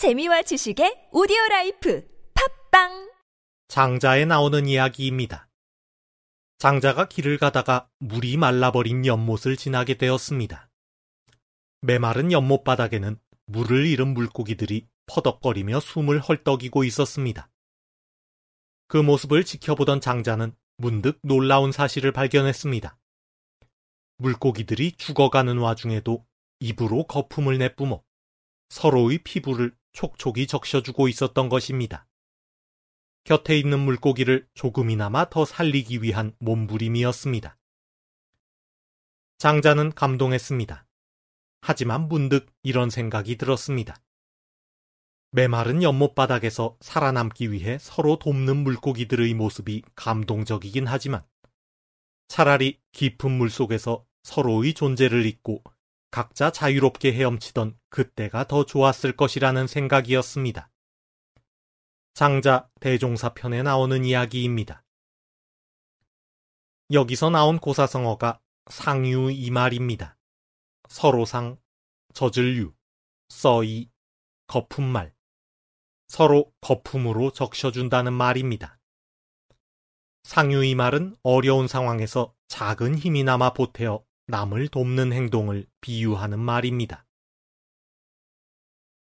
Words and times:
재미와 0.00 0.40
지식의 0.40 1.08
오디오 1.12 1.36
life 1.50 2.08
팟빵 2.70 3.12
장자에 3.68 4.24
나오는 4.24 4.64
이야기입니다. 4.64 5.50
장자가 6.56 7.06
길을 7.06 7.36
가다가 7.36 7.86
물이 7.98 8.38
말라버린 8.38 9.04
연못을 9.04 9.58
지나게 9.58 9.98
되었습니다. 9.98 10.70
메마른 11.82 12.32
연못 12.32 12.64
바닥에는 12.64 13.20
물을 13.44 13.84
잃은 13.84 14.14
물고기들이 14.14 14.88
퍼덕거리며 15.04 15.80
숨을 15.80 16.20
헐떡이고 16.20 16.82
있었습니다. 16.84 17.50
그 18.88 18.96
모습을 18.96 19.44
지켜보던 19.44 20.00
장자는 20.00 20.56
문득 20.78 21.18
놀라운 21.22 21.72
사실을 21.72 22.10
발견했습니다. 22.12 22.96
물고기들이 24.16 24.92
죽어가는 24.92 25.58
와중에도 25.58 26.24
입으로 26.58 27.04
거품을 27.04 27.58
내뿜어 27.58 28.02
서로의 28.70 29.18
피부를 29.18 29.74
촉촉이 29.92 30.46
적셔주고 30.46 31.08
있었던 31.08 31.48
것입니다. 31.48 32.06
곁에 33.24 33.58
있는 33.58 33.80
물고기를 33.80 34.48
조금이나마 34.54 35.28
더 35.28 35.44
살리기 35.44 36.02
위한 36.02 36.34
몸부림이었습니다. 36.38 37.58
장자는 39.38 39.92
감동했습니다. 39.92 40.86
하지만 41.62 42.08
문득 42.08 42.52
이런 42.62 42.90
생각이 42.90 43.36
들었습니다. 43.36 43.96
메마른 45.32 45.82
연못 45.82 46.14
바닥에서 46.14 46.76
살아남기 46.80 47.52
위해 47.52 47.78
서로 47.78 48.18
돕는 48.18 48.56
물고기들의 48.56 49.32
모습이 49.34 49.82
감동적이긴 49.94 50.86
하지만 50.86 51.24
차라리 52.26 52.80
깊은 52.92 53.30
물 53.30 53.48
속에서 53.50 54.04
서로의 54.22 54.74
존재를 54.74 55.26
잊고 55.26 55.62
각자 56.10 56.50
자유롭게 56.50 57.12
헤엄치던 57.12 57.78
그때가 57.88 58.44
더 58.48 58.64
좋았을 58.64 59.16
것이라는 59.16 59.66
생각이었습니다. 59.66 60.70
장자 62.14 62.68
대종사편에 62.80 63.62
나오는 63.62 64.04
이야기입니다. 64.04 64.84
여기서 66.90 67.30
나온 67.30 67.58
고사성어가 67.58 68.40
상유 68.68 69.30
이 69.30 69.50
말입니다. 69.50 70.18
서로상, 70.88 71.56
저질유, 72.14 72.72
써이, 73.28 73.88
거품말. 74.48 75.14
서로 76.08 76.52
거품으로 76.60 77.30
적셔준다는 77.30 78.12
말입니다. 78.12 78.80
상유 80.24 80.64
이 80.64 80.74
말은 80.74 81.16
어려운 81.22 81.68
상황에서 81.68 82.34
작은 82.48 82.98
힘이나마 82.98 83.52
보태어 83.52 84.04
남을 84.30 84.68
돕는 84.68 85.12
행동을 85.12 85.66
비유하는 85.80 86.38
말입니다. 86.38 87.04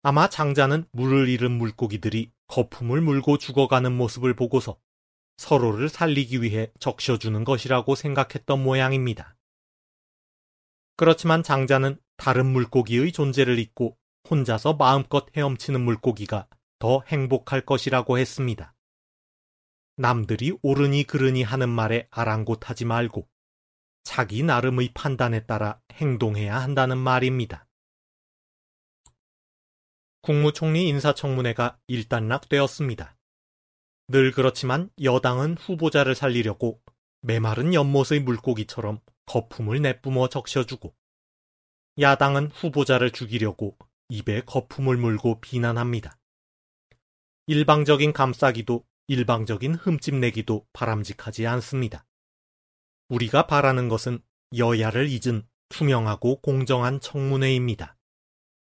아마 0.02 0.28
장자는 0.28 0.86
물을 0.90 1.28
잃은 1.28 1.52
물고기들이 1.52 2.32
거품을 2.46 3.02
물고 3.02 3.36
죽어가는 3.36 3.94
모습을 3.94 4.34
보고서 4.34 4.78
서로를 5.36 5.90
살리기 5.90 6.42
위해 6.42 6.72
적셔주는 6.80 7.44
것이라고 7.44 7.94
생각했던 7.94 8.62
모양입니다. 8.62 9.36
그렇지만 10.96 11.42
장자는 11.42 12.00
다른 12.16 12.46
물고기의 12.46 13.12
존재를 13.12 13.58
잊고 13.58 13.98
혼자서 14.30 14.74
마음껏 14.74 15.26
헤엄치는 15.36 15.80
물고기가 15.82 16.48
더 16.78 17.02
행복할 17.06 17.60
것이라고 17.60 18.18
했습니다. 18.18 18.74
남들이 19.96 20.56
옳으니 20.62 21.04
그르니 21.04 21.42
하는 21.42 21.68
말에 21.68 22.08
아랑곳하지 22.10 22.86
말고 22.86 23.28
자기 24.02 24.42
나름의 24.42 24.90
판단에 24.94 25.46
따라 25.46 25.80
행동해야 25.92 26.58
한다는 26.60 26.98
말입니다. 26.98 27.66
국무총리 30.22 30.88
인사청문회가 30.88 31.78
일단락되었습니다. 31.86 33.16
늘 34.08 34.32
그렇지만 34.32 34.90
여당은 35.02 35.56
후보자를 35.58 36.14
살리려고 36.14 36.80
메마른 37.20 37.74
연못의 37.74 38.20
물고기처럼 38.24 39.00
거품을 39.26 39.82
내뿜어 39.82 40.28
적셔주고 40.28 40.94
야당은 42.00 42.50
후보자를 42.52 43.10
죽이려고 43.10 43.76
입에 44.08 44.42
거품을 44.42 44.96
물고 44.96 45.40
비난합니다. 45.40 46.18
일방적인 47.46 48.12
감싸기도 48.12 48.84
일방적인 49.08 49.74
흠집내기도 49.74 50.66
바람직하지 50.72 51.46
않습니다. 51.46 52.07
우리가 53.08 53.46
바라는 53.46 53.88
것은 53.88 54.20
여야를 54.56 55.08
잊은 55.08 55.42
투명하고 55.68 56.40
공정한 56.40 57.00
청문회입니다. 57.00 57.97